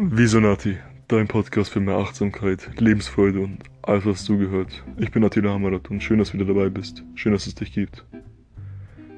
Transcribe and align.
Visonati, 0.00 0.78
dein 1.08 1.26
Podcast 1.26 1.72
für 1.72 1.80
mehr 1.80 1.96
Achtsamkeit, 1.96 2.70
Lebensfreude 2.80 3.40
und 3.40 3.64
alles, 3.82 4.06
was 4.06 4.24
zugehört. 4.24 4.84
Ich 4.96 5.10
bin 5.10 5.24
Attila 5.24 5.50
Hamarat 5.50 5.90
und 5.90 6.00
schön, 6.04 6.20
dass 6.20 6.30
du 6.30 6.34
wieder 6.34 6.54
dabei 6.54 6.68
bist. 6.68 7.02
Schön, 7.16 7.32
dass 7.32 7.48
es 7.48 7.56
dich 7.56 7.72
gibt. 7.72 8.06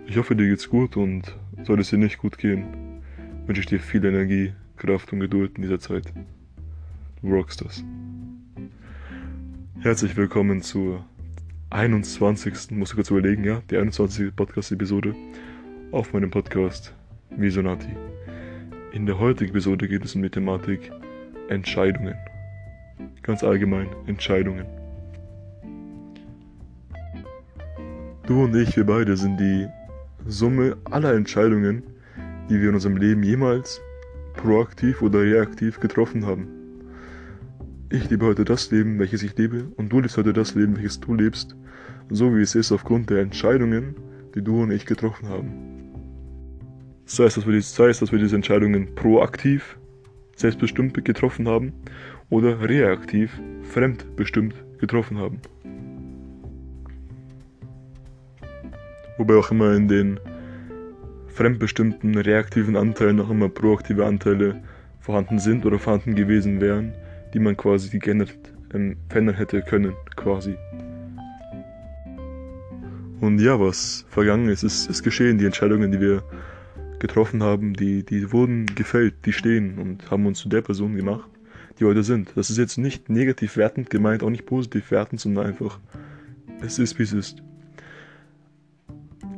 Ich 0.07 0.17
hoffe, 0.17 0.35
dir 0.35 0.49
geht's 0.49 0.71
gut 0.71 0.97
und 0.97 1.37
soll 1.65 1.81
es 1.81 1.91
dir 1.91 1.99
nicht 1.99 2.17
gut 2.17 2.39
gehen, 2.39 3.03
wünsche 3.45 3.61
ich 3.61 3.67
dir 3.67 3.79
viel 3.79 4.03
Energie, 4.07 4.55
Kraft 4.79 5.13
und 5.13 5.21
Geduld 5.21 5.57
in 5.57 5.63
dieser 5.65 5.81
Zeit. 5.81 6.15
Du 7.21 7.29
rockst 7.29 7.63
das. 7.63 7.85
Herzlich 9.81 10.17
willkommen 10.17 10.63
zur 10.63 11.05
21. 11.69 12.71
musst 12.71 12.93
du 12.93 12.97
kurz 12.97 13.11
überlegen, 13.11 13.45
ja, 13.45 13.61
die 13.71 13.77
21. 13.77 14.35
Podcast-Episode 14.35 15.15
auf 15.93 16.15
meinem 16.15 16.31
Podcast 16.31 16.95
Visonati. 17.29 18.10
In 18.93 19.07
der 19.07 19.21
heutigen 19.21 19.53
Episode 19.53 19.87
geht 19.87 20.05
es 20.05 20.17
um 20.17 20.23
die 20.23 20.31
Thematik 20.31 20.91
Entscheidungen. 21.49 22.17
Ganz 23.23 23.45
allgemein 23.45 23.87
Entscheidungen. 24.07 24.67
Du 28.27 28.43
und 28.43 28.57
ich, 28.57 28.77
wir 28.77 28.85
beide 28.85 29.17
sind 29.17 29.39
die 29.39 29.69
Summe 30.27 30.77
aller 30.91 31.15
Entscheidungen, 31.15 31.85
die 32.49 32.61
wir 32.61 32.71
in 32.71 32.75
unserem 32.75 32.97
Leben 32.97 33.23
jemals 33.23 33.81
proaktiv 34.35 35.03
oder 35.03 35.21
reaktiv 35.21 35.79
getroffen 35.79 36.27
haben. 36.27 36.49
Ich 37.91 38.11
lebe 38.11 38.27
heute 38.27 38.45
das 38.45 38.73
Leben, 38.73 38.99
welches 38.99 39.23
ich 39.23 39.37
lebe, 39.39 39.69
und 39.77 39.91
du 39.91 40.01
lebst 40.01 40.17
heute 40.17 40.33
das 40.33 40.57
Leben, 40.57 40.75
welches 40.75 40.99
du 40.99 41.15
lebst, 41.15 41.55
so 42.09 42.35
wie 42.35 42.43
es 42.43 42.57
ist 42.57 42.73
aufgrund 42.73 43.09
der 43.11 43.21
Entscheidungen, 43.21 43.95
die 44.35 44.43
du 44.43 44.63
und 44.63 44.73
ich 44.73 44.85
getroffen 44.85 45.29
haben. 45.29 45.90
Sei 47.13 47.25
es, 47.25 47.35
dass 47.35 47.45
wir, 47.45 47.61
sei 47.61 47.89
es, 47.89 47.99
dass 47.99 48.13
wir 48.13 48.21
diese 48.21 48.37
Entscheidungen 48.37 48.95
proaktiv, 48.95 49.77
selbstbestimmt 50.37 51.05
getroffen 51.05 51.49
haben 51.49 51.73
oder 52.29 52.61
reaktiv, 52.61 53.33
fremdbestimmt 53.65 54.55
getroffen 54.79 55.19
haben. 55.19 55.41
Wobei 59.19 59.35
auch 59.35 59.51
immer 59.51 59.75
in 59.75 59.89
den 59.89 60.21
fremdbestimmten 61.27 62.17
reaktiven 62.17 62.77
Anteilen 62.77 63.19
auch 63.19 63.31
immer 63.31 63.49
proaktive 63.49 64.07
Anteile 64.07 64.63
vorhanden 65.01 65.41
sind 65.41 65.67
oder 65.67 65.81
vorhanden 65.81 66.15
gewesen 66.15 66.61
wären, 66.61 66.95
die 67.35 67.41
man 67.41 67.57
quasi 67.57 67.99
geändert, 67.99 68.37
ähm, 68.73 68.97
verändern 69.09 69.35
hätte 69.35 69.63
können, 69.63 69.95
quasi. 70.15 70.55
Und 73.21 73.41
ja, 73.41 73.59
was 73.59 74.07
vergangen 74.11 74.49
ist, 74.49 74.63
ist, 74.63 74.89
ist 74.89 75.03
geschehen. 75.03 75.39
Die 75.39 75.47
Entscheidungen, 75.47 75.91
die 75.91 76.01
wir 76.01 76.23
getroffen 77.01 77.43
haben, 77.43 77.75
die, 77.75 78.05
die 78.05 78.33
wurden 78.33 78.67
gefällt, 78.67 79.27
die 79.27 79.33
stehen 79.33 79.79
und 79.79 80.11
haben 80.11 80.27
uns 80.27 80.39
zu 80.39 80.49
der 80.49 80.61
Person 80.61 80.95
gemacht, 80.95 81.29
die 81.79 81.85
heute 81.85 82.03
sind. 82.03 82.33
Das 82.37 82.51
ist 82.51 82.59
jetzt 82.59 82.79
nicht 82.79 83.09
negativ 83.09 83.57
wertend 83.57 83.91
gemeint, 83.91 84.23
auch 84.23 84.31
nicht 84.31 84.47
positiv 84.47 84.91
wertend, 84.91 85.21
sondern 85.21 85.47
einfach, 85.47 85.81
es 86.61 86.79
ist 86.79 86.99
wie 86.99 87.03
es 87.03 87.13
ist. 87.13 87.43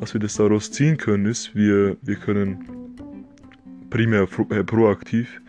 Was 0.00 0.12
wir 0.12 0.20
das 0.20 0.34
daraus 0.34 0.70
ziehen 0.72 0.96
können, 0.96 1.26
ist, 1.26 1.54
wir, 1.54 1.96
wir 2.02 2.16
können 2.16 2.64
primär 3.88 4.26
äh, 4.50 4.64
proaktiv 4.64 5.40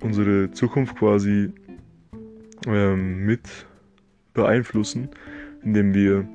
unsere 0.00 0.50
Zukunft 0.50 0.96
quasi 0.96 1.52
ähm, 2.66 3.24
mit 3.24 3.66
beeinflussen, 4.34 5.08
indem 5.62 5.94
wir 5.94 6.28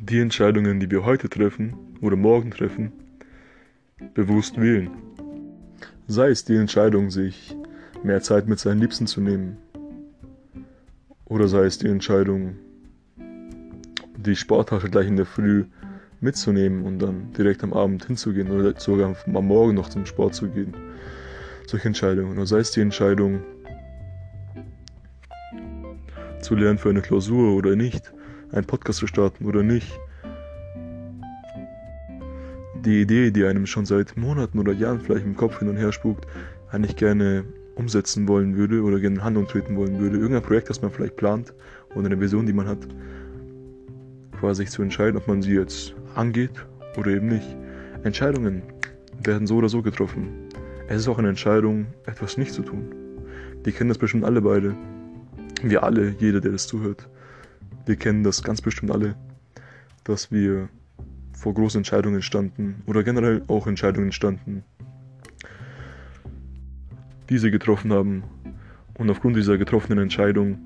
die 0.00 0.20
Entscheidungen, 0.20 0.80
die 0.80 0.90
wir 0.90 1.04
heute 1.04 1.28
treffen 1.28 1.74
oder 2.00 2.16
morgen 2.16 2.50
treffen, 2.50 2.92
bewusst 4.14 4.60
wählen. 4.60 4.90
Sei 6.06 6.30
es 6.30 6.44
die 6.44 6.56
Entscheidung, 6.56 7.10
sich 7.10 7.56
mehr 8.02 8.22
Zeit 8.22 8.48
mit 8.48 8.58
seinen 8.58 8.80
Liebsten 8.80 9.06
zu 9.06 9.20
nehmen, 9.20 9.58
oder 11.24 11.46
sei 11.48 11.64
es 11.64 11.78
die 11.78 11.88
Entscheidung, 11.88 12.56
die 14.16 14.34
Sporttasche 14.34 14.88
gleich 14.88 15.06
in 15.06 15.16
der 15.16 15.26
Früh 15.26 15.66
mitzunehmen 16.20 16.84
und 16.84 16.98
dann 16.98 17.32
direkt 17.32 17.62
am 17.62 17.72
Abend 17.72 18.04
hinzugehen 18.06 18.50
oder 18.50 18.78
sogar 18.80 19.14
am 19.26 19.46
Morgen 19.46 19.74
noch 19.74 19.88
zum 19.88 20.06
Sport 20.06 20.34
zu 20.34 20.48
gehen. 20.48 20.74
Solche 21.66 21.86
Entscheidungen. 21.86 22.32
Oder 22.32 22.46
sei 22.46 22.58
es 22.58 22.70
die 22.70 22.80
Entscheidung, 22.80 23.42
zu 26.40 26.54
lernen 26.54 26.78
für 26.78 26.88
eine 26.88 27.02
Klausur 27.02 27.54
oder 27.54 27.76
nicht, 27.76 28.12
einen 28.52 28.64
Podcast 28.64 29.00
zu 29.00 29.06
starten 29.06 29.44
oder 29.44 29.62
nicht, 29.62 29.98
die 32.84 33.02
Idee, 33.02 33.30
die 33.30 33.44
einem 33.44 33.66
schon 33.66 33.86
seit 33.86 34.16
Monaten 34.16 34.58
oder 34.58 34.72
Jahren 34.72 35.00
vielleicht 35.00 35.26
im 35.26 35.36
Kopf 35.36 35.58
hin 35.58 35.68
und 35.68 35.76
her 35.76 35.92
spukt, 35.92 36.26
eigentlich 36.70 36.96
gerne 36.96 37.44
umsetzen 37.74 38.26
wollen 38.28 38.56
würde 38.56 38.82
oder 38.82 38.98
gerne 39.00 39.16
in 39.16 39.24
Handlung 39.24 39.46
treten 39.46 39.76
wollen 39.76 39.98
würde. 39.98 40.16
Irgendein 40.16 40.42
Projekt, 40.42 40.68
das 40.68 40.82
man 40.82 40.90
vielleicht 40.90 41.16
plant 41.16 41.54
oder 41.94 42.06
eine 42.06 42.20
Vision, 42.20 42.46
die 42.46 42.52
man 42.52 42.66
hat, 42.66 42.78
quasi 44.38 44.62
sich 44.62 44.70
zu 44.70 44.82
entscheiden, 44.82 45.16
ob 45.16 45.28
man 45.28 45.42
sie 45.42 45.54
jetzt 45.54 45.94
angeht 46.14 46.50
oder 46.96 47.10
eben 47.10 47.28
nicht. 47.28 47.56
Entscheidungen 48.02 48.62
werden 49.22 49.46
so 49.46 49.56
oder 49.56 49.68
so 49.68 49.82
getroffen. 49.82 50.28
Es 50.88 51.02
ist 51.02 51.08
auch 51.08 51.18
eine 51.18 51.28
Entscheidung, 51.28 51.86
etwas 52.06 52.36
nicht 52.36 52.52
zu 52.52 52.62
tun. 52.62 52.94
Die 53.64 53.72
kennen 53.72 53.88
das 53.88 53.98
bestimmt 53.98 54.24
alle 54.24 54.40
beide. 54.40 54.74
Wir 55.62 55.82
alle, 55.82 56.14
jeder, 56.18 56.40
der 56.40 56.52
das 56.52 56.66
zuhört. 56.66 57.08
Wir 57.86 57.96
kennen 57.96 58.22
das 58.22 58.42
ganz 58.42 58.62
bestimmt 58.62 58.90
alle, 58.90 59.16
dass 60.04 60.30
wir 60.30 60.68
vor 61.38 61.54
großen 61.54 61.78
Entscheidungen 61.78 62.20
standen 62.20 62.82
oder 62.86 63.04
generell 63.04 63.42
auch 63.46 63.66
Entscheidungen 63.66 64.12
standen, 64.12 64.64
diese 67.30 67.50
getroffen 67.50 67.92
haben 67.92 68.24
und 68.94 69.08
aufgrund 69.08 69.36
dieser 69.36 69.56
getroffenen 69.56 70.00
Entscheidung 70.00 70.58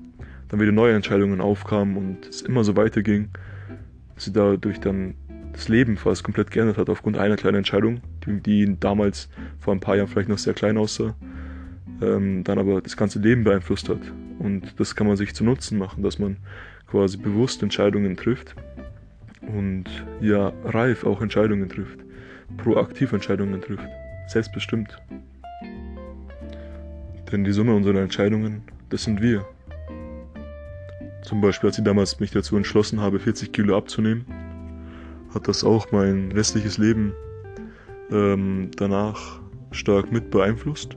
dann 0.49 0.59
wieder 0.59 0.71
neue 0.71 0.95
Entscheidungen 0.95 1.41
aufkamen 1.41 1.95
und 1.95 2.27
es 2.27 2.41
immer 2.41 2.63
so 2.63 2.75
weiterging, 2.75 3.29
dass 4.15 4.25
sie 4.25 4.33
dadurch 4.33 4.79
dann 4.79 5.15
das 5.51 5.69
Leben 5.69 5.97
fast 5.97 6.23
komplett 6.23 6.49
geändert 6.49 6.77
hat 6.77 6.89
aufgrund 6.89 7.17
einer 7.17 7.35
kleinen 7.35 7.57
Entscheidung, 7.57 8.01
die, 8.25 8.41
die 8.41 8.79
damals 8.79 9.29
vor 9.59 9.73
ein 9.73 9.79
paar 9.79 9.95
Jahren 9.95 10.07
vielleicht 10.07 10.29
noch 10.29 10.39
sehr 10.39 10.55
klein 10.55 10.77
aussah, 10.77 11.15
ähm, 12.01 12.43
dann 12.43 12.57
aber 12.57 12.81
das 12.81 12.97
ganze 12.97 13.19
Leben 13.19 13.43
beeinflusst 13.43 13.89
hat. 13.89 14.01
Und 14.39 14.79
das 14.79 14.95
kann 14.95 15.05
man 15.05 15.17
sich 15.17 15.35
zu 15.35 15.43
Nutzen 15.43 15.77
machen, 15.77 16.01
dass 16.01 16.17
man 16.17 16.37
quasi 16.87 17.17
bewusst 17.17 17.61
Entscheidungen 17.61 18.17
trifft 18.17 18.55
und 19.47 19.85
ja, 20.21 20.53
reif 20.65 21.05
auch 21.05 21.21
Entscheidungen 21.21 21.69
trifft, 21.69 21.99
proaktiv 22.57 23.13
Entscheidungen 23.13 23.61
trifft, 23.61 23.87
selbstbestimmt. 24.27 24.97
Denn 27.31 27.43
die 27.43 27.51
Summe 27.51 27.75
unserer 27.75 28.01
Entscheidungen, 28.01 28.61
das 28.89 29.03
sind 29.03 29.21
wir. 29.21 29.45
Zum 31.23 31.41
Beispiel, 31.41 31.69
als 31.69 31.77
ich 31.77 31.83
damals 31.83 32.19
mich 32.19 32.31
dazu 32.31 32.57
entschlossen 32.57 33.01
habe, 33.01 33.19
40 33.19 33.51
Kilo 33.51 33.77
abzunehmen, 33.77 34.25
hat 35.33 35.47
das 35.47 35.63
auch 35.63 35.91
mein 35.91 36.31
restliches 36.31 36.77
Leben 36.77 37.13
ähm, 38.11 38.69
danach 38.75 39.39
stark 39.71 40.11
mit 40.11 40.29
beeinflusst. 40.29 40.95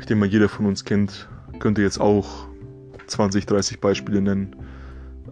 Ich 0.00 0.06
denke 0.06 0.20
mal, 0.20 0.28
jeder 0.28 0.48
von 0.48 0.66
uns 0.66 0.84
kennt, 0.84 1.28
könnte 1.58 1.82
jetzt 1.82 2.00
auch 2.00 2.48
20, 3.06 3.46
30 3.46 3.80
Beispiele 3.80 4.20
nennen, 4.20 4.56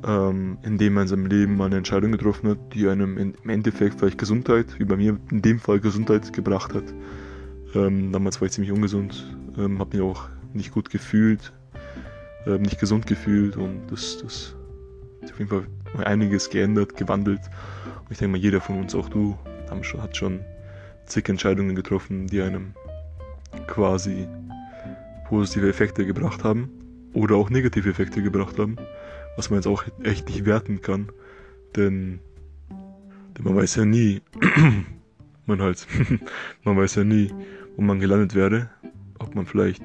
ähm, 0.07 0.59
in 0.63 0.79
dem 0.79 0.95
man 0.95 1.03
in 1.03 1.09
seinem 1.09 1.27
Leben 1.27 1.61
eine 1.63 1.77
Entscheidung 1.77 2.13
getroffen 2.13 2.51
hat, 2.51 2.59
die 2.75 2.89
einem 2.89 3.17
im 3.17 3.49
Endeffekt 3.49 3.99
vielleicht 3.99 4.19
Gesundheit, 4.19 4.67
wie 4.79 4.85
bei 4.85 4.97
mir 4.97 5.19
in 5.31 5.43
dem 5.43 5.59
Fall 5.59 5.81
Gesundheit 5.81 6.33
gebracht 6.33 6.75
hat. 6.75 6.85
Ähm, 7.75 8.13
damals 8.13 8.41
war 8.41 8.47
ich 8.47 8.53
ziemlich 8.53 8.73
ungesund, 8.73 9.25
ähm, 9.57 9.79
habe 9.79 9.97
mich 9.97 10.07
auch 10.07 10.29
nicht 10.53 10.73
gut 10.73 10.91
gefühlt, 10.91 11.53
ähm, 12.47 12.63
nicht 12.63 12.79
gesund 12.79 13.07
gefühlt 13.07 13.57
und 13.57 13.81
das, 13.91 14.19
das 14.23 14.55
hat 15.23 15.33
auf 15.33 15.39
jeden 15.39 15.51
Fall 15.51 15.67
einiges 16.05 16.51
geändert, 16.51 16.97
gewandelt. 16.97 17.41
Und 18.01 18.11
ich 18.11 18.19
denke 18.19 18.33
mal, 18.33 18.43
jeder 18.43 18.61
von 18.61 18.79
uns, 18.79 18.95
auch 18.95 19.09
du, 19.09 19.37
schon, 19.81 20.03
hat 20.03 20.17
schon 20.17 20.41
zig 21.07 21.29
Entscheidungen 21.29 21.75
getroffen, 21.75 22.27
die 22.27 22.43
einem 22.43 22.75
quasi 23.67 24.29
positive 25.29 25.69
Effekte 25.69 26.07
gebracht 26.07 26.45
haben 26.45 26.71
oder 27.13 27.37
auch 27.37 27.51
negative 27.51 27.89
Effekte 27.89 28.23
gebracht 28.23 28.59
haben 28.59 28.77
was 29.37 29.51
man 29.51 29.59
jetzt 29.59 29.67
auch 29.67 29.85
echt 30.03 30.29
nicht 30.29 30.45
werten 30.45 30.81
kann. 30.81 31.09
Denn, 31.77 32.21
denn 33.37 33.45
man 33.45 33.57
weiß 33.57 33.77
ja 33.77 33.85
nie, 33.85 34.21
mein 35.47 35.61
Hals, 35.61 35.87
man 36.65 36.77
weiß 36.77 36.97
ja 36.97 37.05
nie, 37.05 37.33
wo 37.77 37.83
man 37.83 38.01
gelandet 38.01 38.35
wäre, 38.35 38.71
ob 39.19 39.35
man 39.35 39.47
vielleicht, 39.47 39.83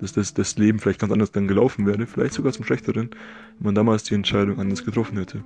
dass 0.00 0.12
das, 0.12 0.34
das 0.34 0.58
Leben 0.58 0.78
vielleicht 0.78 1.00
ganz 1.00 1.12
anders 1.12 1.32
dann 1.32 1.48
gelaufen 1.48 1.86
wäre, 1.86 2.06
vielleicht 2.06 2.34
sogar 2.34 2.52
zum 2.52 2.64
Schlechteren, 2.64 3.10
wenn 3.58 3.64
man 3.64 3.74
damals 3.74 4.04
die 4.04 4.14
Entscheidung 4.14 4.58
anders 4.58 4.84
getroffen 4.84 5.18
hätte. 5.18 5.44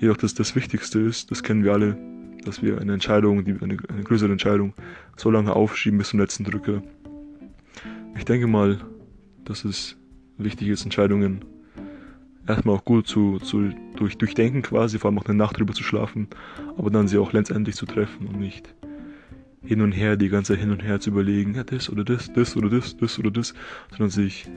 Jedoch 0.00 0.16
das, 0.16 0.34
das 0.34 0.54
Wichtigste 0.54 1.00
ist, 1.00 1.30
das 1.30 1.42
kennen 1.42 1.64
wir 1.64 1.72
alle, 1.72 1.96
dass 2.44 2.62
wir 2.62 2.80
eine 2.80 2.94
Entscheidung, 2.94 3.44
die, 3.44 3.52
eine, 3.60 3.76
eine 3.88 4.02
größere 4.04 4.30
Entscheidung, 4.30 4.74
so 5.16 5.30
lange 5.30 5.54
aufschieben 5.54 5.98
bis 5.98 6.10
zum 6.10 6.20
letzten 6.20 6.44
Drücker. 6.44 6.82
Ich 8.16 8.24
denke 8.24 8.46
mal, 8.46 8.78
dass 9.44 9.64
es 9.64 9.96
wichtig 10.36 10.68
ist, 10.68 10.84
Entscheidungen 10.84 11.44
erstmal 12.48 12.76
auch 12.76 12.84
gut 12.84 13.06
zu, 13.06 13.38
zu 13.38 13.70
durch, 13.96 14.16
durchdenken 14.16 14.62
quasi, 14.62 14.98
vor 14.98 15.10
allem 15.10 15.18
auch 15.18 15.26
eine 15.26 15.36
Nacht 15.36 15.58
drüber 15.58 15.74
zu 15.74 15.82
schlafen, 15.82 16.28
aber 16.76 16.90
dann 16.90 17.08
sie 17.08 17.18
auch 17.18 17.32
letztendlich 17.32 17.76
zu 17.76 17.86
treffen 17.86 18.26
und 18.26 18.38
nicht 18.38 18.74
hin 19.62 19.82
und 19.82 19.92
her, 19.92 20.16
die 20.16 20.28
ganze 20.28 20.54
Zeit 20.54 20.60
hin 20.60 20.70
und 20.70 20.82
her 20.82 21.00
zu 21.00 21.10
überlegen, 21.10 21.54
ja, 21.54 21.64
das 21.64 21.90
oder 21.90 22.04
das, 22.04 22.32
das 22.32 22.56
oder 22.56 22.70
das, 22.70 22.96
das 22.96 23.18
oder 23.18 23.30
das, 23.30 23.54
sondern 23.90 24.10
sich 24.10 24.48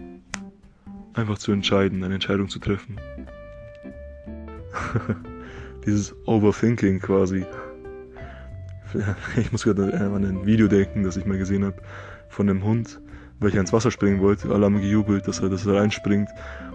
einfach 1.13 1.37
zu 1.37 1.51
entscheiden, 1.51 2.03
eine 2.03 2.13
Entscheidung 2.13 2.47
zu 2.47 2.59
treffen. 2.59 2.95
Dieses 5.85 6.15
Overthinking 6.25 6.99
quasi. 6.99 7.45
Ich 9.37 9.49
muss 9.53 9.63
gerade 9.63 9.93
an 9.93 10.25
ein 10.25 10.45
Video 10.45 10.67
denken, 10.67 11.03
das 11.03 11.15
ich 11.15 11.25
mal 11.25 11.37
gesehen 11.37 11.63
habe, 11.63 11.81
von 12.27 12.49
einem 12.49 12.61
Hund, 12.61 12.99
welcher 13.41 13.59
ins 13.59 13.73
Wasser 13.73 13.91
springen 13.91 14.21
wollte. 14.21 14.49
Alle 14.53 14.65
haben 14.65 14.79
gejubelt, 14.79 15.27
dass 15.27 15.39
er, 15.39 15.49
dass 15.49 15.65
er 15.65 15.75
reinspringt. 15.75 16.29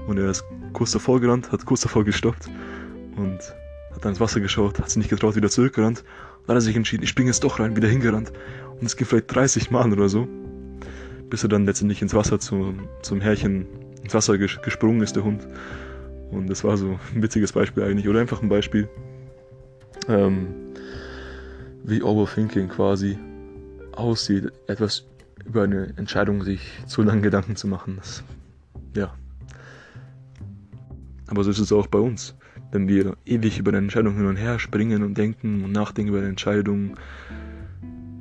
Und 0.07 0.19
er 0.19 0.31
ist 0.31 0.45
kurz 0.73 0.91
davor 0.91 1.21
gerannt, 1.21 1.51
hat 1.53 1.65
kurz 1.65 1.81
davor 1.81 2.05
gestoppt 2.05 2.49
und 3.17 3.39
hat 3.93 4.05
dann 4.05 4.13
ins 4.13 4.21
Wasser 4.21 4.41
geschaut, 4.41 4.79
hat 4.79 4.91
sich 4.91 4.99
nicht 4.99 5.11
getraut, 5.11 5.37
wieder 5.37 5.49
zurückgerannt. 5.49 6.01
Und 6.01 6.49
dann 6.49 6.57
hat 6.57 6.63
er 6.63 6.67
sich 6.67 6.77
entschieden, 6.77 7.05
ich 7.05 7.09
springe 7.09 7.31
jetzt 7.31 7.43
doch 7.45 7.59
rein, 7.59 7.77
wieder 7.77 7.89
hingerannt. 7.89 8.33
Und 8.79 8.87
es 8.87 8.97
geht 8.97 9.09
vielleicht 9.09 9.35
30 9.35 9.71
Mal 9.71 9.91
oder 9.91 10.09
so, 10.09 10.29
bis 11.31 11.43
er 11.43 11.49
dann 11.49 11.65
letztendlich 11.65 12.03
ins 12.03 12.15
Wasser 12.15 12.39
zu, 12.39 12.75
zum 13.03 13.21
Härchen 13.21 13.67
ins 14.03 14.15
Wasser 14.15 14.37
gesprungen 14.39 15.01
ist, 15.03 15.17
der 15.17 15.25
Hund. 15.25 15.47
Und 16.31 16.49
das 16.49 16.65
war 16.65 16.77
so 16.77 16.99
ein 17.15 17.23
witziges 17.23 17.53
Beispiel 17.53 17.85
eigentlich. 17.85 18.09
Oder 18.09 18.21
einfach 18.21 18.43
ein 18.43 18.49
Beispiel, 18.49 18.89
ähm, 20.09 20.49
wie 21.85 22.03
Overthinking 22.03 22.69
quasi 22.69 23.19
aussieht. 23.93 24.53
Etwas 24.67 25.07
über 25.47 25.63
eine 25.63 25.95
Entscheidung 25.97 26.43
sich 26.43 26.61
zu 26.87 27.03
lange 27.03 27.23
Gedanken 27.23 27.57
zu 27.57 27.69
machen. 27.69 27.97
Das, 27.97 28.25
ja. 28.95 29.15
Aber 31.29 31.45
so 31.45 31.51
ist 31.51 31.59
es 31.59 31.73
auch 31.73 31.87
bei 31.87 31.99
uns. 31.99 32.37
Wenn 32.73 32.89
wir 32.89 33.17
ewig 33.25 33.59
über 33.59 33.71
eine 33.71 33.79
Entscheidung 33.79 34.17
hin 34.17 34.27
und 34.27 34.37
her 34.37 34.59
springen 34.59 35.03
und 35.03 35.17
denken 35.17 35.65
und 35.65 35.73
nachdenken 35.73 36.11
über 36.11 36.19
eine 36.19 36.29
Entscheidung, 36.29 36.97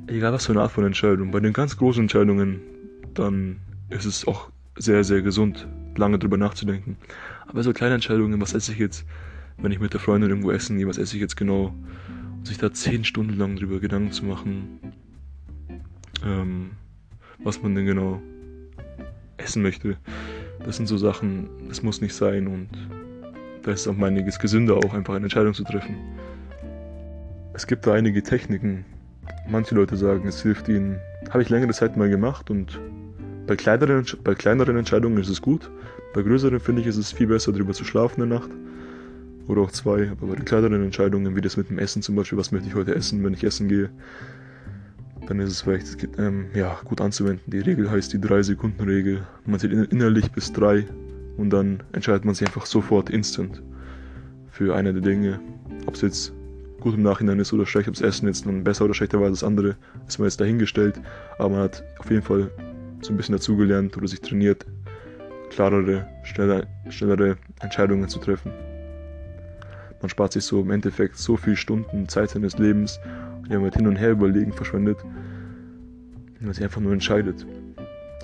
egal 0.06 0.32
was 0.32 0.46
für 0.46 0.52
eine 0.52 0.62
Art 0.62 0.72
von 0.72 0.84
Entscheidung, 0.84 1.30
bei 1.30 1.40
den 1.40 1.52
ganz 1.52 1.76
großen 1.76 2.02
Entscheidungen, 2.02 2.60
dann 3.14 3.58
ist 3.90 4.04
es 4.04 4.26
auch 4.26 4.50
sehr, 4.76 5.04
sehr 5.04 5.22
gesund, 5.22 5.66
lange 5.96 6.18
drüber 6.18 6.36
nachzudenken. 6.36 6.96
Aber 7.46 7.62
so 7.62 7.72
kleine 7.72 7.94
Entscheidungen, 7.94 8.40
was 8.40 8.52
esse 8.52 8.72
ich 8.72 8.78
jetzt, 8.78 9.04
wenn 9.58 9.72
ich 9.72 9.80
mit 9.80 9.92
der 9.92 10.00
Freundin 10.00 10.30
irgendwo 10.30 10.50
essen 10.50 10.76
gehe, 10.76 10.86
was 10.86 10.98
esse 10.98 11.16
ich 11.16 11.22
jetzt 11.22 11.36
genau, 11.36 11.74
und 12.36 12.46
sich 12.46 12.58
da 12.58 12.72
zehn 12.72 13.04
Stunden 13.04 13.36
lang 13.38 13.56
drüber 13.56 13.80
Gedanken 13.80 14.12
zu 14.12 14.24
machen, 14.26 14.80
ähm, 16.24 16.70
was 17.38 17.62
man 17.62 17.74
denn 17.74 17.86
genau 17.86 18.20
essen 19.36 19.62
möchte. 19.62 19.96
Das 20.64 20.76
sind 20.76 20.86
so 20.86 20.96
Sachen, 20.96 21.48
das 21.68 21.82
muss 21.82 22.00
nicht 22.00 22.14
sein 22.14 22.46
und 22.46 22.68
da 23.62 23.72
ist 23.72 23.86
auch 23.88 23.98
einiges 23.98 24.38
gesünder, 24.38 24.76
auch 24.76 24.94
einfach 24.94 25.14
eine 25.14 25.26
Entscheidung 25.26 25.54
zu 25.54 25.64
treffen. 25.64 25.96
Es 27.52 27.66
gibt 27.66 27.86
da 27.86 27.94
einige 27.94 28.22
Techniken. 28.22 28.84
Manche 29.48 29.74
Leute 29.74 29.96
sagen, 29.96 30.26
es 30.28 30.42
hilft 30.42 30.68
ihnen. 30.68 30.98
Habe 31.30 31.42
ich 31.42 31.48
längere 31.48 31.72
Zeit 31.72 31.96
mal 31.96 32.08
gemacht 32.08 32.50
und 32.50 32.78
bei 33.46 33.56
kleineren, 33.56 34.04
bei 34.24 34.34
kleineren 34.34 34.76
Entscheidungen 34.76 35.18
ist 35.18 35.28
es 35.28 35.40
gut. 35.40 35.70
Bei 36.14 36.22
größeren 36.22 36.60
finde 36.60 36.82
ich, 36.82 36.88
ist 36.88 36.96
es 36.96 37.12
viel 37.12 37.28
besser, 37.28 37.52
darüber 37.52 37.72
zu 37.72 37.84
schlafen 37.84 38.22
in 38.22 38.30
der 38.30 38.38
Nacht. 38.40 38.50
Oder 39.46 39.62
auch 39.62 39.70
zwei. 39.70 40.10
Aber 40.10 40.26
bei 40.26 40.34
den 40.34 40.44
kleineren 40.44 40.82
Entscheidungen, 40.82 41.36
wie 41.36 41.40
das 41.40 41.56
mit 41.56 41.70
dem 41.70 41.78
Essen 41.78 42.02
zum 42.02 42.16
Beispiel, 42.16 42.38
was 42.38 42.52
möchte 42.52 42.68
ich 42.68 42.74
heute 42.74 42.94
essen, 42.94 43.22
wenn 43.24 43.34
ich 43.34 43.44
essen 43.44 43.68
gehe, 43.68 43.90
dann 45.26 45.40
ist 45.40 45.50
es 45.50 45.60
vielleicht 45.62 46.08
ähm, 46.18 46.46
ja, 46.54 46.78
gut 46.84 47.00
anzuwenden. 47.00 47.50
Die 47.50 47.60
Regel 47.60 47.90
heißt 47.90 48.12
die 48.12 48.18
3-Sekunden-Regel. 48.18 49.26
Man 49.44 49.58
zählt 49.58 49.92
innerlich 49.92 50.30
bis 50.30 50.52
3 50.52 50.86
und 51.36 51.50
dann 51.50 51.82
entscheidet 51.92 52.24
man 52.24 52.34
sich 52.34 52.46
einfach 52.46 52.66
sofort 52.66 53.10
instant 53.10 53.62
für 54.50 54.74
eine 54.74 54.92
der 54.92 55.02
Dinge. 55.02 55.40
Ob 55.86 55.94
es 55.94 56.02
jetzt 56.02 56.32
gut 56.80 56.94
im 56.94 57.02
Nachhinein 57.02 57.38
ist 57.40 57.52
oder 57.52 57.66
schlecht, 57.66 57.88
ob 57.88 57.94
das 57.94 58.02
Essen 58.02 58.26
jetzt 58.26 58.46
nun 58.46 58.64
besser 58.64 58.84
oder 58.84 58.94
schlechter 58.94 59.18
war 59.18 59.26
als 59.26 59.40
das 59.40 59.46
andere, 59.46 59.76
ist 60.06 60.18
man 60.18 60.26
jetzt 60.26 60.40
dahingestellt. 60.40 61.00
Aber 61.38 61.50
man 61.50 61.60
hat 61.60 61.82
auf 61.98 62.10
jeden 62.10 62.22
Fall 62.22 62.50
so 63.00 63.12
ein 63.12 63.16
bisschen 63.16 63.34
dazugelernt 63.34 63.96
oder 63.96 64.08
sich 64.08 64.20
trainiert, 64.20 64.64
klarere, 65.50 66.06
schneller, 66.22 66.66
schnellere 66.88 67.36
Entscheidungen 67.60 68.08
zu 68.08 68.18
treffen. 68.18 68.52
Man 70.00 70.08
spart 70.08 70.32
sich 70.32 70.44
so 70.44 70.60
im 70.60 70.70
Endeffekt 70.70 71.16
so 71.18 71.36
viel 71.36 71.56
Stunden 71.56 72.08
Zeit 72.08 72.30
seines 72.30 72.58
Lebens 72.58 73.00
man 73.48 73.62
mit 73.62 73.76
hin 73.76 73.86
und 73.86 73.96
her 73.96 74.12
überlegen 74.12 74.52
verschwendet, 74.52 74.98
wenn 75.02 76.46
man 76.46 76.54
sich 76.54 76.64
einfach 76.64 76.80
nur 76.80 76.92
entscheidet. 76.92 77.46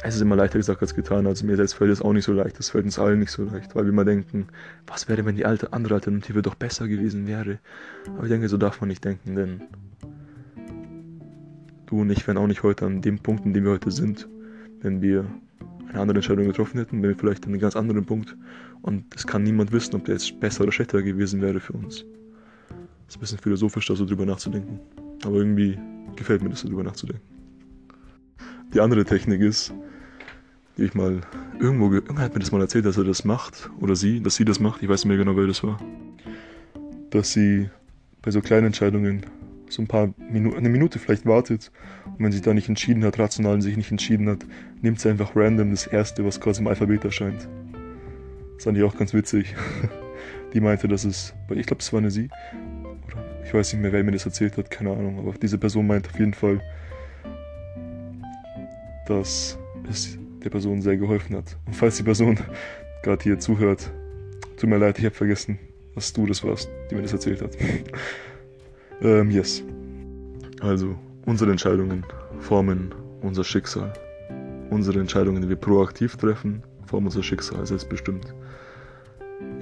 Es 0.04 0.16
ist 0.16 0.20
immer 0.20 0.34
leichter 0.34 0.58
gesagt 0.58 0.82
als 0.82 0.94
getan, 0.94 1.26
also 1.26 1.46
mir 1.46 1.56
selbst 1.56 1.74
fällt 1.74 1.92
es 1.92 2.02
auch 2.02 2.12
nicht 2.12 2.24
so 2.24 2.32
leicht, 2.32 2.58
das 2.58 2.70
fällt 2.70 2.84
uns 2.84 2.98
allen 2.98 3.20
nicht 3.20 3.30
so 3.30 3.44
leicht, 3.44 3.76
weil 3.76 3.84
wir 3.84 3.92
immer 3.92 4.04
denken, 4.04 4.48
was 4.86 5.08
wäre, 5.08 5.24
wenn 5.24 5.36
die 5.36 5.46
alte, 5.46 5.72
andere 5.72 5.94
Alternative 5.94 6.42
doch 6.42 6.56
besser 6.56 6.88
gewesen 6.88 7.28
wäre. 7.28 7.58
Aber 8.16 8.24
ich 8.24 8.30
denke, 8.30 8.48
so 8.48 8.56
darf 8.56 8.80
man 8.80 8.88
nicht 8.88 9.04
denken, 9.04 9.36
denn 9.36 9.60
du 11.86 12.00
und 12.00 12.10
ich 12.10 12.26
wären 12.26 12.36
auch 12.36 12.48
nicht 12.48 12.64
heute 12.64 12.86
an 12.86 13.00
dem 13.00 13.20
Punkt, 13.20 13.46
in 13.46 13.52
dem 13.52 13.64
wir 13.64 13.72
heute 13.72 13.92
sind, 13.92 14.28
wenn 14.80 15.02
wir 15.02 15.24
eine 15.88 16.00
andere 16.00 16.18
Entscheidung 16.18 16.46
getroffen 16.46 16.78
hätten, 16.78 17.02
wenn 17.02 17.10
wir 17.10 17.16
vielleicht 17.16 17.44
an 17.44 17.52
einem 17.52 17.60
ganz 17.60 17.76
anderen 17.76 18.04
Punkt 18.04 18.36
und 18.80 19.04
es 19.14 19.26
kann 19.26 19.44
niemand 19.44 19.70
wissen, 19.70 19.94
ob 19.94 20.06
der 20.06 20.14
jetzt 20.14 20.40
besser 20.40 20.62
oder 20.64 20.72
schlechter 20.72 21.02
gewesen 21.02 21.40
wäre 21.40 21.60
für 21.60 21.74
uns. 21.74 22.04
Das 23.06 23.14
ist 23.14 23.16
ein 23.16 23.20
bisschen 23.20 23.38
philosophisch, 23.38 23.86
da 23.86 23.94
so 23.94 24.04
drüber 24.04 24.26
nachzudenken. 24.26 24.80
Aber 25.24 25.36
irgendwie 25.36 25.78
gefällt 26.16 26.42
mir 26.42 26.50
das, 26.50 26.62
darüber 26.62 26.82
nachzudenken. 26.82 27.22
Die 28.74 28.80
andere 28.80 29.04
Technik 29.04 29.40
ist, 29.40 29.72
die 30.76 30.84
ich 30.84 30.94
mal 30.94 31.20
irgendwo, 31.60 31.92
irgendwer 31.92 32.24
hat 32.24 32.34
mir 32.34 32.40
das 32.40 32.52
mal 32.52 32.60
erzählt, 32.60 32.86
dass 32.86 32.96
er 32.96 33.04
das 33.04 33.24
macht, 33.24 33.70
oder 33.80 33.94
sie, 33.94 34.20
dass 34.22 34.36
sie 34.36 34.44
das 34.44 34.60
macht, 34.60 34.82
ich 34.82 34.88
weiß 34.88 35.04
nicht 35.04 35.08
mehr 35.08 35.18
genau, 35.18 35.36
wer 35.36 35.46
das 35.46 35.62
war, 35.62 35.78
dass 37.10 37.32
sie 37.32 37.68
bei 38.22 38.30
so 38.30 38.40
kleinen 38.40 38.66
Entscheidungen 38.66 39.26
so 39.68 39.82
ein 39.82 39.88
paar 39.88 40.14
Minuten, 40.30 40.56
eine 40.56 40.68
Minute 40.68 40.98
vielleicht 40.98 41.26
wartet 41.26 41.70
und 42.06 42.24
wenn 42.24 42.32
sie 42.32 42.40
da 42.40 42.54
nicht 42.54 42.68
entschieden 42.68 43.04
hat, 43.04 43.18
rational 43.18 43.60
sich 43.62 43.76
nicht 43.76 43.90
entschieden 43.90 44.28
hat, 44.28 44.44
nimmt 44.80 45.00
sie 45.00 45.08
einfach 45.08 45.34
random 45.34 45.70
das 45.70 45.86
erste, 45.86 46.24
was 46.24 46.40
quasi 46.40 46.60
im 46.60 46.68
Alphabet 46.68 47.04
erscheint. 47.04 47.48
Das 48.56 48.64
fand 48.64 48.76
ich 48.78 48.84
auch 48.84 48.96
ganz 48.96 49.14
witzig. 49.14 49.54
Die 50.52 50.60
meinte, 50.60 50.86
dass 50.86 51.04
es, 51.04 51.34
ich 51.54 51.66
glaube, 51.66 51.80
es 51.80 51.92
war 51.92 52.00
eine 52.00 52.10
sie, 52.10 52.28
ich 53.52 53.58
weiß 53.58 53.74
nicht 53.74 53.82
mehr, 53.82 53.92
wer 53.92 54.02
mir 54.02 54.12
das 54.12 54.24
erzählt 54.24 54.56
hat, 54.56 54.70
keine 54.70 54.92
Ahnung, 54.92 55.18
aber 55.18 55.34
diese 55.34 55.58
Person 55.58 55.86
meint 55.86 56.08
auf 56.08 56.18
jeden 56.18 56.32
Fall, 56.32 56.62
dass 59.06 59.58
es 59.90 60.16
der 60.42 60.48
Person 60.48 60.80
sehr 60.80 60.96
geholfen 60.96 61.36
hat. 61.36 61.58
Und 61.66 61.76
falls 61.76 61.98
die 61.98 62.02
Person 62.02 62.38
gerade 63.02 63.22
hier 63.22 63.38
zuhört, 63.38 63.90
tut 64.56 64.70
mir 64.70 64.78
leid, 64.78 64.98
ich 64.98 65.04
habe 65.04 65.14
vergessen, 65.14 65.58
dass 65.94 66.14
du 66.14 66.24
das 66.24 66.42
warst, 66.42 66.70
die 66.90 66.94
mir 66.94 67.02
das 67.02 67.12
erzählt 67.12 67.42
hat. 67.42 67.50
ähm, 69.02 69.30
yes. 69.30 69.62
Also, 70.62 70.94
unsere 71.26 71.50
Entscheidungen 71.50 72.06
formen 72.40 72.94
unser 73.20 73.44
Schicksal. 73.44 73.92
Unsere 74.70 74.98
Entscheidungen, 74.98 75.42
die 75.42 75.48
wir 75.50 75.56
proaktiv 75.56 76.16
treffen, 76.16 76.62
formen 76.86 77.08
unser 77.08 77.22
Schicksal 77.22 77.66
selbstbestimmt. 77.66 78.32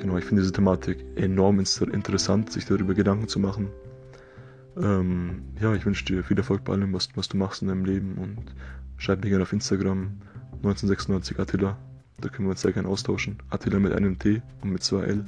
Genau, 0.00 0.16
ich 0.16 0.24
finde 0.24 0.40
diese 0.40 0.52
Thematik 0.52 1.04
enorm 1.16 1.60
interessant, 1.60 2.50
sich 2.50 2.64
darüber 2.64 2.94
Gedanken 2.94 3.28
zu 3.28 3.38
machen. 3.38 3.68
Ähm, 4.76 5.42
ja, 5.60 5.74
ich 5.74 5.84
wünsche 5.84 6.06
dir 6.06 6.24
viel 6.24 6.38
Erfolg 6.38 6.64
bei 6.64 6.72
allem, 6.72 6.94
was, 6.94 7.10
was 7.16 7.28
du 7.28 7.36
machst 7.36 7.60
in 7.60 7.68
deinem 7.68 7.84
Leben 7.84 8.16
und 8.16 8.38
schreib 8.96 9.22
mir 9.22 9.28
gerne 9.28 9.42
auf 9.42 9.52
Instagram 9.52 10.12
1996 10.62 11.38
Attila. 11.38 11.76
Da 12.18 12.28
können 12.30 12.48
wir 12.48 12.52
uns 12.52 12.62
sehr 12.62 12.72
gerne 12.72 12.88
austauschen. 12.88 13.42
Attila 13.50 13.78
mit 13.78 13.92
einem 13.92 14.18
T 14.18 14.40
und 14.62 14.70
mit 14.70 14.82
zwei 14.82 15.04
L. 15.04 15.26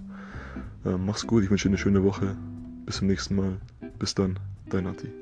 Ähm, 0.87 1.05
mach's 1.05 1.27
gut, 1.27 1.45
ich 1.45 1.51
wünsche 1.51 1.69
dir 1.69 1.73
eine 1.73 1.79
schöne 1.79 2.03
Woche. 2.03 2.35
Bis 2.87 2.97
zum 2.97 3.09
nächsten 3.09 3.37
Mal. 3.37 3.61
Bis 3.99 4.15
dann, 4.15 4.39
dein 4.71 4.87
Atti. 4.87 5.13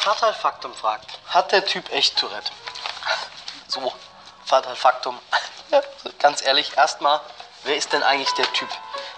Fatal 0.00 0.34
Faktum 0.34 0.72
fragt, 0.74 1.20
hat 1.26 1.52
der 1.52 1.64
Typ 1.64 1.84
echt 1.92 2.18
Tourette? 2.18 2.50
So, 3.68 3.92
Fatal 4.44 4.76
Faktum. 4.76 5.18
Ganz 6.18 6.42
ehrlich, 6.42 6.76
erstmal, 6.76 7.20
wer 7.64 7.76
ist 7.76 7.92
denn 7.92 8.02
eigentlich 8.02 8.32
der 8.32 8.52
Typ? 8.52 8.68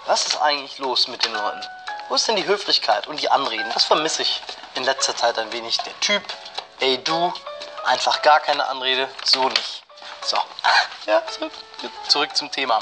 Was 0.05 0.27
ist 0.27 0.41
eigentlich 0.41 0.77
los 0.77 1.07
mit 1.07 1.25
den 1.25 1.33
Leuten? 1.33 1.61
Wo 2.07 2.15
ist 2.15 2.27
denn 2.27 2.35
die 2.35 2.45
Höflichkeit 2.45 3.07
und 3.07 3.19
die 3.19 3.29
Anreden? 3.29 3.69
Das 3.73 3.85
vermisse 3.85 4.21
ich 4.21 4.41
in 4.75 4.83
letzter 4.83 5.15
Zeit 5.15 5.37
ein 5.39 5.51
wenig. 5.51 5.77
Der 5.79 5.99
Typ, 5.99 6.23
ey 6.79 7.03
du, 7.03 7.33
einfach 7.85 8.21
gar 8.21 8.39
keine 8.39 8.65
Anrede, 8.67 9.09
so 9.23 9.49
nicht. 9.49 9.83
So, 10.23 10.37
ja, 11.05 11.21
zurück 12.07 12.35
zum 12.35 12.51
Thema. 12.51 12.79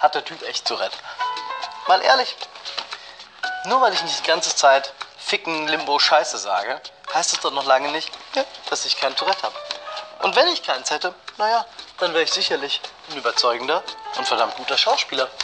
Hat 0.00 0.14
der 0.14 0.24
Typ 0.24 0.42
echt 0.42 0.66
Tourette? 0.66 0.96
Mal 1.86 2.02
ehrlich, 2.02 2.36
nur 3.64 3.80
weil 3.80 3.92
ich 3.92 4.02
nicht 4.02 4.18
die 4.20 4.28
ganze 4.28 4.54
Zeit 4.54 4.92
ficken 5.16 5.68
Limbo 5.68 5.98
Scheiße 5.98 6.38
sage, 6.38 6.80
heißt 7.14 7.32
das 7.32 7.40
doch 7.40 7.52
noch 7.52 7.64
lange 7.64 7.90
nicht, 7.90 8.10
dass 8.70 8.84
ich 8.84 8.98
kein 8.98 9.14
Tourette 9.16 9.42
habe. 9.42 9.56
Und 10.22 10.34
wenn 10.36 10.48
ich 10.48 10.62
keins 10.62 10.90
hätte, 10.90 11.14
naja, 11.36 11.64
dann 11.98 12.12
wäre 12.12 12.24
ich 12.24 12.32
sicherlich 12.32 12.80
ein 13.10 13.18
überzeugender 13.18 13.82
und 14.16 14.26
verdammt 14.26 14.56
guter 14.56 14.76
Schauspieler. 14.76 15.28